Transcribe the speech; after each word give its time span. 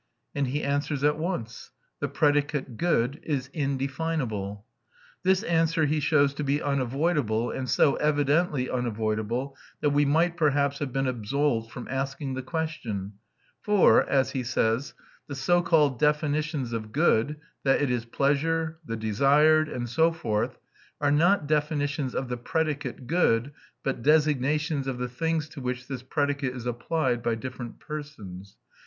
And 0.33 0.47
he 0.47 0.63
answers 0.63 1.03
at 1.03 1.19
once: 1.19 1.69
The 1.99 2.07
predicate 2.07 2.75
"good" 2.75 3.19
is 3.21 3.51
indefinable. 3.53 4.65
This 5.21 5.43
answer 5.43 5.85
he 5.85 5.99
shows 5.99 6.33
to 6.33 6.43
be 6.43 6.59
unavoidable, 6.59 7.51
and 7.51 7.69
so 7.69 7.97
evidently 7.97 8.67
unavoidable 8.67 9.55
that 9.79 9.91
we 9.91 10.03
might 10.05 10.37
perhaps 10.37 10.79
have 10.79 10.91
been 10.91 11.05
absolved 11.05 11.71
from 11.71 11.87
asking 11.87 12.33
the 12.33 12.41
question; 12.41 13.13
for, 13.61 14.03
as 14.09 14.31
he 14.31 14.41
says, 14.41 14.95
the 15.27 15.35
so 15.35 15.61
called 15.61 15.99
definitions 15.99 16.73
of 16.73 16.91
"good" 16.91 17.35
that 17.63 17.79
it 17.79 17.91
is 17.91 18.05
pleasure, 18.05 18.79
the 18.83 18.97
desired, 18.97 19.69
and 19.69 19.87
so 19.87 20.11
forth 20.11 20.57
are 20.99 21.11
not 21.11 21.45
definitions 21.45 22.15
of 22.15 22.27
the 22.27 22.37
predicate 22.37 23.05
"good," 23.05 23.51
but 23.83 24.01
designations 24.01 24.87
of 24.87 24.97
the 24.97 25.07
things 25.07 25.47
to 25.49 25.61
which 25.61 25.87
this 25.87 26.01
predicate 26.01 26.55
is 26.55 26.65
applied 26.65 27.21
by 27.21 27.35
different 27.35 27.79
persons. 27.79 28.57